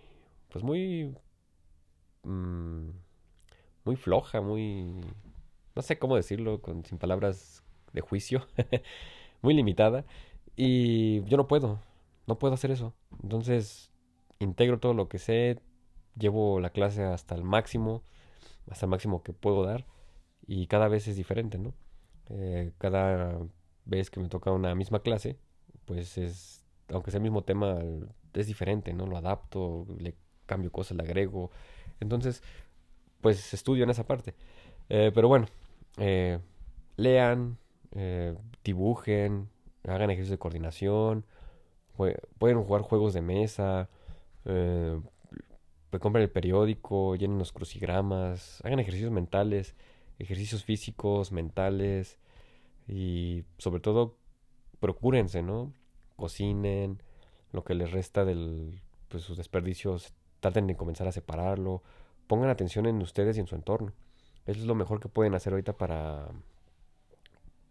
pues 0.49 0.63
muy 0.63 1.15
mmm, 2.23 2.89
muy 3.85 3.95
floja, 3.95 4.41
muy... 4.41 5.01
no 5.75 5.81
sé 5.81 5.99
cómo 5.99 6.15
decirlo, 6.15 6.61
con, 6.61 6.85
sin 6.85 6.97
palabras 6.97 7.63
de 7.93 8.01
juicio, 8.01 8.47
muy 9.41 9.53
limitada. 9.53 10.05
Y 10.55 11.23
yo 11.25 11.37
no 11.37 11.47
puedo, 11.47 11.79
no 12.27 12.37
puedo 12.39 12.53
hacer 12.53 12.71
eso. 12.71 12.93
Entonces, 13.21 13.91
integro 14.39 14.79
todo 14.79 14.93
lo 14.93 15.09
que 15.09 15.19
sé, 15.19 15.59
llevo 16.17 16.59
la 16.59 16.69
clase 16.71 17.03
hasta 17.03 17.35
el 17.35 17.43
máximo, 17.43 18.03
hasta 18.69 18.85
el 18.85 18.91
máximo 18.91 19.23
que 19.23 19.33
puedo 19.33 19.63
dar. 19.63 19.85
Y 20.47 20.67
cada 20.67 20.87
vez 20.87 21.07
es 21.07 21.15
diferente, 21.15 21.57
¿no? 21.57 21.73
Eh, 22.29 22.73
cada 22.77 23.39
vez 23.85 24.09
que 24.09 24.19
me 24.19 24.29
toca 24.29 24.51
una 24.51 24.75
misma 24.75 25.01
clase, 25.01 25.37
pues 25.85 26.17
es, 26.17 26.65
aunque 26.89 27.11
sea 27.11 27.19
el 27.19 27.23
mismo 27.23 27.43
tema, 27.43 27.79
es 28.33 28.47
diferente, 28.47 28.93
¿no? 28.93 29.07
Lo 29.07 29.17
adapto, 29.17 29.85
le 29.99 30.15
cambio 30.45 30.71
cosas, 30.71 30.97
le 30.97 31.03
agrego. 31.03 31.51
Entonces, 31.99 32.43
pues 33.21 33.53
estudio 33.53 33.83
en 33.83 33.89
esa 33.89 34.05
parte. 34.05 34.35
Eh, 34.89 35.11
pero 35.13 35.27
bueno, 35.27 35.47
eh, 35.97 36.39
lean, 36.97 37.57
eh, 37.95 38.35
dibujen, 38.63 39.49
hagan 39.83 40.09
ejercicios 40.09 40.31
de 40.31 40.39
coordinación, 40.39 41.25
pueden 42.37 42.63
jugar 42.63 42.81
juegos 42.81 43.13
de 43.13 43.21
mesa, 43.21 43.89
eh, 44.45 44.99
compren 45.99 46.23
el 46.23 46.31
periódico, 46.31 47.15
llenen 47.15 47.37
los 47.37 47.51
crucigramas, 47.51 48.61
hagan 48.63 48.79
ejercicios 48.79 49.11
mentales, 49.11 49.75
ejercicios 50.19 50.63
físicos, 50.63 51.31
mentales 51.31 52.17
y 52.87 53.43
sobre 53.57 53.79
todo 53.79 54.17
procúrense, 54.79 55.41
¿no? 55.41 55.73
Cocinen, 56.15 57.01
lo 57.51 57.63
que 57.63 57.75
les 57.75 57.91
resta 57.91 58.25
de 58.25 58.81
pues, 59.07 59.23
sus 59.23 59.37
desperdicios, 59.37 60.13
traten 60.39 60.67
de 60.67 60.75
comenzar 60.75 61.07
a 61.07 61.11
separarlo, 61.11 61.83
pongan 62.27 62.49
atención 62.49 62.85
en 62.85 63.01
ustedes 63.01 63.37
y 63.37 63.41
en 63.41 63.47
su 63.47 63.55
entorno. 63.55 63.93
Eso 64.45 64.59
es 64.59 64.65
lo 64.65 64.75
mejor 64.75 64.99
que 64.99 65.07
pueden 65.07 65.35
hacer 65.35 65.53
ahorita 65.53 65.77
para 65.77 66.29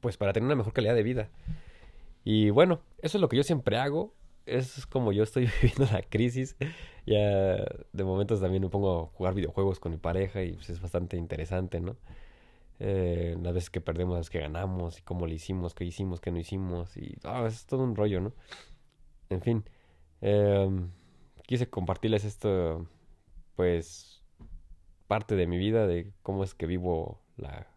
pues 0.03 0.19
para 0.19 0.35
tener 0.35 0.47
una 0.47 0.57
mejor 0.57 0.75
calidad 0.75 0.95
de 0.95 1.03
vida. 1.03 1.31
Y 2.25 2.51
bueno, 2.51 2.81
eso 2.99 3.17
es 3.17 3.23
lo 3.23 3.29
que 3.31 3.39
yo 3.39 3.45
siempre 3.45 3.79
hago. 3.79 4.15
Es 4.45 4.87
como 4.87 5.13
yo 5.13 5.23
estoy 5.23 5.49
viviendo 5.63 5.87
la 5.91 6.03
crisis. 6.03 6.57
Ya 7.07 7.65
de 7.93 8.05
momentos 8.05 8.41
también 8.41 8.63
me 8.63 8.69
pongo 8.69 9.05
a 9.05 9.17
jugar 9.17 9.35
videojuegos 9.35 9.81
con 9.81 9.93
mi 9.93 9.99
pareja 9.99 10.43
y 10.43 10.53
pues 10.53 10.69
es 10.69 10.83
bastante 10.83 11.17
interesante, 11.17 11.81
¿no? 11.81 11.97
Eh, 12.81 13.37
las 13.41 13.55
veces 13.55 13.71
que 13.71 13.81
perdemos, 13.81 14.17
las 14.17 14.29
que 14.29 14.41
ganamos, 14.41 14.99
y 14.99 15.03
cómo 15.03 15.27
lo 15.27 15.33
hicimos, 15.33 15.73
qué 15.73 15.85
hicimos, 15.85 16.21
qué 16.21 16.33
no 16.33 16.39
hicimos, 16.39 16.97
y 16.97 17.17
ah, 17.23 17.45
es 17.47 17.65
todo 17.67 17.85
un 17.85 17.95
rollo, 17.95 18.21
¿no? 18.21 18.33
En 19.31 19.41
fin, 19.41 19.65
em, 20.21 20.91
quise 21.47 21.69
compartirles 21.71 22.25
esto, 22.25 22.89
pues, 23.55 24.23
parte 25.07 25.37
de 25.37 25.47
mi 25.47 25.59
vida, 25.59 25.87
de 25.87 26.13
cómo 26.23 26.43
es 26.43 26.55
que 26.55 26.67
vivo 26.67 27.21
la 27.37 27.72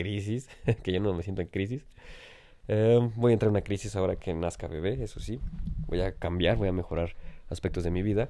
crisis, 0.00 0.48
que 0.82 0.92
yo 0.92 1.00
no 1.00 1.12
me 1.12 1.22
siento 1.22 1.42
en 1.42 1.48
crisis. 1.48 1.84
Em, 2.68 3.10
voy 3.16 3.32
a 3.32 3.34
entrar 3.34 3.48
en 3.48 3.52
una 3.52 3.62
crisis 3.62 3.96
ahora 3.96 4.16
que 4.16 4.32
nazca 4.32 4.66
bebé, 4.66 5.02
eso 5.02 5.20
sí. 5.20 5.40
Voy 5.88 6.00
a 6.00 6.12
cambiar, 6.12 6.56
voy 6.56 6.68
a 6.68 6.72
mejorar 6.72 7.14
aspectos 7.50 7.84
de 7.84 7.90
mi 7.90 8.02
vida. 8.02 8.28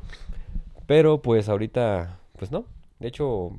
Pero 0.87 1.23
pues 1.23 1.49
ahorita, 1.49 2.19
pues 2.39 2.51
no. 2.51 2.65
De 2.99 3.09
hecho, 3.09 3.53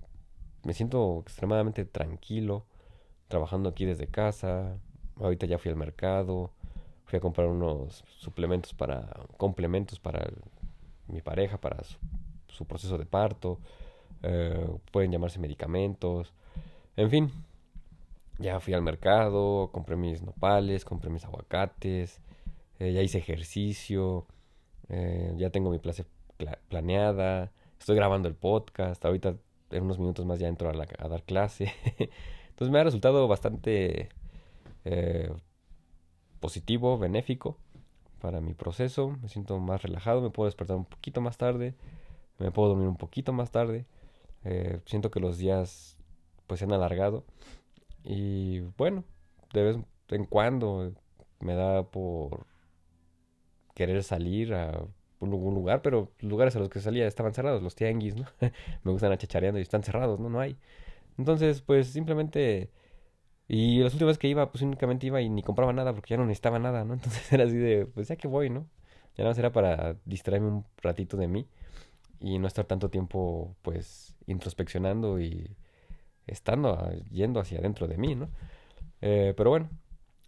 me 0.64 0.74
siento 0.74 1.22
extremadamente 1.22 1.86
tranquilo 1.86 2.66
trabajando 3.30 3.70
aquí 3.70 3.86
desde 3.86 4.08
casa. 4.08 4.78
Ahorita 5.18 5.46
ya 5.46 5.58
fui 5.58 5.72
al 5.72 5.78
mercado, 5.78 6.52
fui 7.06 7.18
a 7.18 7.22
comprar 7.22 7.48
unos 7.48 8.04
suplementos 8.18 8.74
para, 8.74 9.08
complementos 9.38 10.00
para 10.00 10.30
mi 11.08 11.22
pareja, 11.22 11.58
para 11.58 11.78
su 12.48 12.66
proceso 12.66 12.98
de 12.98 13.06
parto. 13.06 13.60
Eh, 14.24 14.68
pueden 14.92 15.12
llamarse 15.12 15.40
medicamentos, 15.40 16.34
en 16.98 17.10
fin. 17.10 17.32
Ya 18.40 18.60
fui 18.60 18.74
al 18.74 18.82
mercado, 18.82 19.70
compré 19.72 19.96
mis 19.96 20.22
nopales, 20.24 20.86
compré 20.86 21.10
mis 21.10 21.26
aguacates, 21.26 22.22
eh, 22.80 22.94
ya 22.94 23.02
hice 23.02 23.20
ejercicio, 23.20 24.26
eh, 24.90 25.34
ya 25.38 25.50
tengo 25.52 25.70
mi 25.70 25.80
clase 25.80 26.06
planeada, 26.70 27.52
estoy 27.80 27.96
grabando 27.96 28.28
el 28.28 28.36
podcast, 28.36 29.04
ahorita 29.06 29.36
en 29.70 29.84
unos 29.84 30.00
minutos 30.00 30.26
más 30.26 30.40
ya 30.40 30.48
entro 30.48 30.70
a, 30.70 30.74
a 30.74 31.08
dar 31.08 31.24
clase. 31.24 31.72
Entonces 32.50 32.72
me 32.72 32.80
ha 32.80 32.84
resultado 32.84 33.28
bastante 33.28 34.10
positivo, 36.40 36.98
benéfico 36.98 37.58
para 38.20 38.42
mi 38.42 38.54
proceso, 38.56 39.16
me 39.22 39.30
siento 39.30 39.60
más 39.60 39.84
relajado, 39.84 40.22
me 40.22 40.32
puedo 40.32 40.48
despertar 40.48 40.78
un 40.78 40.86
poquito 40.86 41.22
más 41.22 41.38
tarde, 41.38 41.76
me 42.40 42.52
puedo 42.52 42.70
dormir 42.70 42.88
un 42.88 42.98
poquito 42.98 43.34
más 43.34 43.52
tarde 43.52 43.86
eh, 44.44 44.80
siento 44.86 45.12
que 45.12 45.20
los 45.20 45.38
días 45.38 45.98
pues 46.48 46.60
se 46.60 46.66
han 46.66 46.74
alargado. 46.74 47.24
Y 48.04 48.62
bueno, 48.78 49.04
de 49.54 49.64
vez 49.64 49.78
en 50.10 50.26
cuando 50.26 50.94
me 51.40 51.56
da 51.56 51.84
por 51.84 52.46
querer 53.76 54.04
salir 54.04 54.54
a 54.54 54.86
un 55.20 55.30
lugar, 55.30 55.82
pero 55.82 56.12
lugares 56.20 56.56
a 56.56 56.60
los 56.60 56.70
que 56.70 56.80
salía 56.80 57.08
estaban 57.08 57.34
cerrados, 57.34 57.62
los 57.62 57.76
tianguis, 57.76 58.16
¿no? 58.16 58.26
me 58.84 58.92
gustan 58.92 59.12
achachareando 59.12 59.60
y 59.60 59.62
están 59.64 59.84
cerrados, 59.84 60.20
¿no? 60.20 60.30
No 60.30 60.40
hay. 60.40 60.58
Entonces, 61.18 61.62
pues 61.62 61.88
simplemente... 61.88 62.72
Y 63.48 63.80
las 63.84 63.94
últimas 63.94 64.18
que 64.18 64.28
iba, 64.30 64.52
pues 64.52 64.64
únicamente 64.64 65.08
iba 65.08 65.22
y 65.22 65.30
ni 65.30 65.44
compraba 65.44 65.74
nada 65.74 65.94
porque 65.94 66.12
ya 66.12 66.18
no 66.18 66.26
necesitaba 66.26 66.60
nada, 66.60 66.86
¿no? 66.86 66.94
Entonces 66.96 67.32
era 67.34 67.44
así 67.46 67.58
de, 67.58 67.86
pues 67.86 68.08
ya 68.08 68.16
que 68.16 68.28
voy, 68.28 68.50
¿no? 68.50 68.68
Ya 69.16 69.24
nada 69.24 69.32
más 69.32 69.38
era 69.40 69.52
para 69.52 69.98
distraerme 70.06 70.48
un 70.48 70.66
ratito 70.82 71.18
de 71.18 71.28
mí 71.28 71.48
y 72.20 72.40
no 72.40 72.48
estar 72.48 72.66
tanto 72.66 72.90
tiempo 72.90 73.56
pues 73.62 74.16
introspeccionando 74.28 75.20
y 75.20 75.56
estando 76.28 76.92
yendo 77.12 77.40
hacia 77.40 77.60
adentro 77.60 77.88
de 77.88 77.98
mí, 77.98 78.16
¿no? 78.16 78.30
Eh, 79.02 79.34
pero 79.36 79.50
bueno, 79.50 79.70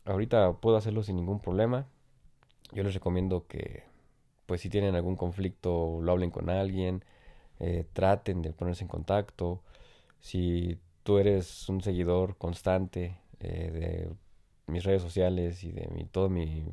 ahorita 0.06 0.54
puedo 0.54 0.78
hacerlo 0.78 1.04
sin 1.04 1.16
ningún 1.16 1.40
problema. 1.40 1.88
Yo 2.74 2.84
les 2.84 2.94
recomiendo 2.94 3.48
que, 3.48 3.84
pues 4.46 4.62
si 4.62 4.70
tienen 4.70 4.96
algún 4.96 5.16
conflicto, 5.16 6.00
lo 6.02 6.12
hablen 6.12 6.32
con 6.32 6.50
alguien, 6.50 7.04
eh, 7.60 7.86
traten 7.94 8.42
de 8.42 8.52
ponerse 8.54 8.84
en 8.84 8.88
contacto. 8.90 9.62
Si 10.22 10.80
tú 11.04 11.20
eres 11.20 11.70
un 11.70 11.82
seguidor 11.82 12.38
constante 12.38 13.18
eh, 13.40 13.72
de 13.72 14.10
mis 14.68 14.84
redes 14.84 15.02
sociales 15.02 15.64
y 15.64 15.72
de 15.72 15.88
mi, 15.90 16.06
todo 16.06 16.30
mi 16.30 16.66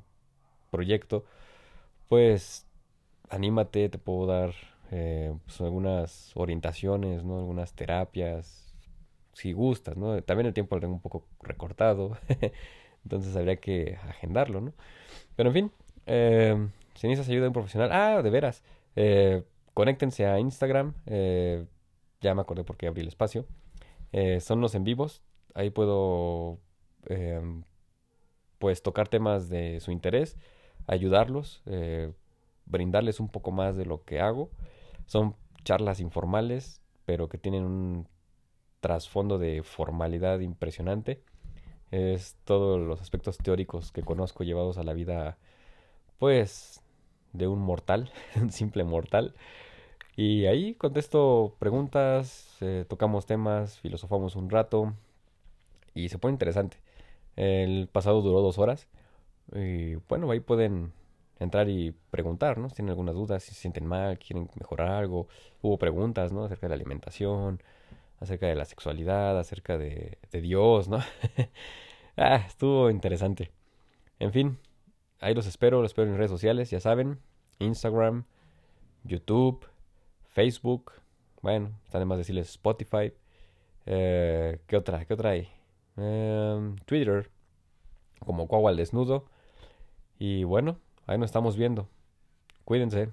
proyecto, 0.70 1.24
pues 2.08 2.66
anímate, 3.28 3.88
te 3.88 3.98
puedo 3.98 4.26
dar 4.26 4.54
pues, 4.90 5.60
algunas 5.60 6.32
orientaciones, 6.34 7.24
¿no? 7.24 7.38
algunas 7.38 7.74
terapias, 7.74 8.69
si 9.32 9.52
gustas, 9.52 9.96
¿no? 9.96 10.22
También 10.22 10.46
el 10.46 10.54
tiempo 10.54 10.76
lo 10.76 10.80
tengo 10.80 10.94
un 10.94 11.00
poco 11.00 11.26
recortado, 11.42 12.16
entonces 13.04 13.37
habría 13.37 13.56
que 13.56 13.99
agendarlo, 14.08 14.60
¿no? 14.60 14.72
Pero 15.37 15.50
en 15.50 15.54
fin, 15.54 15.72
eh, 16.06 16.68
si 16.94 17.06
necesitas 17.08 17.30
ayuda 17.30 17.42
de 17.42 17.49
un 17.49 17.54
profesional, 17.54 17.90
ah, 17.92 18.22
de 18.22 18.30
veras, 18.30 18.62
eh, 18.96 19.44
conéctense 19.75 20.26
a 20.26 20.38
Instagram, 20.40 20.94
eh, 21.06 21.66
ya 22.20 22.34
me 22.34 22.42
acordé 22.42 22.64
por 22.64 22.76
qué 22.76 22.87
abrí 22.87 23.02
el 23.02 23.08
espacio, 23.08 23.46
eh, 24.12 24.40
son 24.40 24.60
los 24.60 24.75
en 24.75 24.84
vivos, 24.84 25.22
ahí 25.54 25.70
puedo 25.70 26.58
em, 27.06 27.64
pues 28.58 28.82
tocar 28.82 29.08
temas 29.08 29.49
de 29.49 29.80
su 29.80 29.90
interés, 29.92 30.37
ayudarlos, 30.87 31.62
eh, 31.66 32.12
brindarles 32.66 33.20
un 33.20 33.28
poco 33.28 33.50
más 33.52 33.76
de 33.76 33.87
lo 33.87 34.04
que 34.04 34.20
hago. 34.20 34.50
Son 35.06 35.34
charlas 35.64 36.00
informales, 36.00 36.82
pero 37.04 37.28
que 37.28 37.38
tienen 37.38 37.64
un 37.64 38.08
trasfondo 38.80 39.38
de 39.38 39.62
formalidad 39.62 40.40
impresionante. 40.40 41.22
Es 41.90 42.37
todos 42.44 42.80
los 42.80 43.00
aspectos 43.00 43.38
teóricos 43.38 43.92
que 43.92 44.02
conozco 44.02 44.44
llevados 44.44 44.78
a 44.78 44.84
la 44.84 44.92
vida, 44.94 45.38
pues, 46.18 46.82
de 47.32 47.49
un 47.49 47.60
mortal, 47.60 48.12
un 48.37 48.50
simple 48.50 48.84
mortal. 48.84 49.34
Y 50.16 50.46
ahí 50.46 50.75
contesto 50.75 51.56
preguntas, 51.58 52.56
eh, 52.60 52.84
tocamos 52.88 53.26
temas, 53.26 53.78
filosofamos 53.78 54.37
un 54.37 54.50
rato 54.50 54.94
y 55.94 56.08
se 56.08 56.18
pone 56.18 56.32
interesante. 56.32 56.78
El 57.37 57.88
pasado 57.88 58.22
duró 58.22 58.40
dos 58.42 58.58
horas 58.58 58.88
y 59.54 59.96
bueno, 60.08 60.30
ahí 60.30 60.40
pueden 60.40 60.92
entrar 61.38 61.68
y 61.68 61.92
preguntar, 62.10 62.58
¿no? 62.58 62.68
Si 62.68 62.76
tienen 62.76 62.90
algunas 62.90 63.14
dudas, 63.14 63.42
si 63.42 63.54
se 63.54 63.60
sienten 63.62 63.87
mal, 63.87 64.18
quieren 64.18 64.49
mejorar 64.58 64.88
algo. 64.90 65.28
Hubo 65.62 65.78
preguntas, 65.78 66.32
¿no? 66.32 66.44
Acerca 66.44 66.66
de 66.66 66.70
la 66.70 66.75
alimentación, 66.76 67.62
acerca 68.20 68.46
de 68.46 68.54
la 68.54 68.64
sexualidad, 68.64 69.38
acerca 69.38 69.78
de, 69.78 70.18
Dios, 70.32 70.88
¿no? 70.88 70.98
ah, 72.16 72.44
estuvo 72.46 72.90
interesante. 72.90 73.50
En 74.18 74.32
fin, 74.32 74.58
ahí 75.20 75.34
los 75.34 75.46
espero, 75.46 75.82
los 75.82 75.90
espero 75.90 76.10
en 76.10 76.16
redes 76.16 76.30
sociales, 76.30 76.70
ya 76.70 76.80
saben, 76.80 77.18
Instagram, 77.58 78.24
YouTube, 79.04 79.66
Facebook, 80.28 80.92
bueno, 81.42 81.72
está 81.86 81.98
de 81.98 82.04
más 82.04 82.18
decirles 82.18 82.50
Spotify. 82.50 83.12
Eh, 83.86 84.60
¿Qué 84.66 84.76
otra? 84.76 85.04
¿Qué 85.06 85.14
otra 85.14 85.30
hay? 85.30 85.48
Eh, 85.96 86.74
Twitter, 86.84 87.30
como 88.24 88.46
Cuau 88.46 88.68
al 88.68 88.76
desnudo. 88.76 89.24
Y 90.18 90.44
bueno, 90.44 90.78
ahí 91.06 91.18
nos 91.18 91.28
estamos 91.30 91.56
viendo. 91.56 91.88
Cuídense. 92.64 93.10